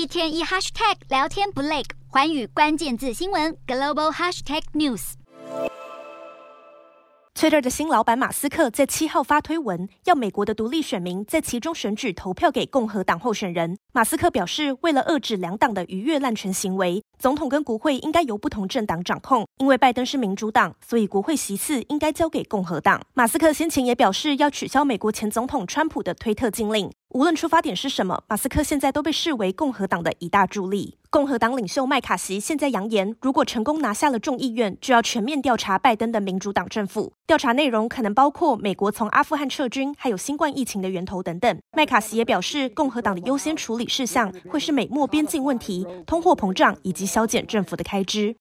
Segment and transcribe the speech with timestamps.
[0.00, 5.12] 一天一 hashtag 聊天不累，寰宇关键字新闻 global hashtag news。
[7.34, 13.76] Twitter 的新老板马斯克在七号发推文，要美国的独立选民在其中选举投票给共和党候选人。
[13.92, 19.46] 马斯克表示，为了遏制两党的逾越滥权行为，总统跟国会应该由不同政党掌控。
[19.58, 23.02] 因为拜登是民主党，所以国会席次应该交给共和党。
[23.12, 26.90] 马斯克先前也表示要取消美国前总统川普的推特禁令。
[27.12, 30.96] 无论出发点是什么，马斯克现在都被视为共和党的一大助力。
[31.10, 37.12] 共和党领袖麦卡锡现在扬言，如果成功拿下了众议院，就要全面调查拜登的民主党政府。
[37.26, 41.60] 调查内容可能包括美国从阿富汗撤军，还有新冠疫情的源头等等。
[41.72, 48.36] 麦卡锡也表示，共和党的优先处理事项会是美墨边境问题、通货膨胀以及削减政府的开支。